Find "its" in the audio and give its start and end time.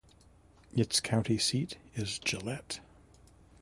0.75-0.99